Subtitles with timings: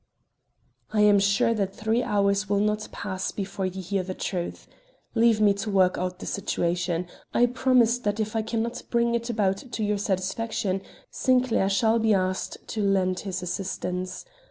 [0.91, 4.67] "I am sure that three hours will not pass before you hear the truth.
[5.13, 7.05] Leave me to work out the situation.
[7.35, 11.99] I promise that if I can not bring it about to your satisfaction, Sinclair shall
[11.99, 14.25] be asked to lend his assistance.